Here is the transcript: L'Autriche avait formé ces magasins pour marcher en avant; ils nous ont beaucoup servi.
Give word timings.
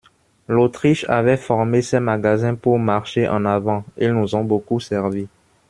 L'Autriche 0.47 1.05
avait 1.09 1.37
formé 1.37 1.83
ces 1.83 1.99
magasins 1.99 2.55
pour 2.55 2.79
marcher 2.79 3.27
en 3.27 3.45
avant; 3.45 3.85
ils 3.99 4.11
nous 4.13 4.33
ont 4.33 4.43
beaucoup 4.43 4.79
servi. 4.79 5.27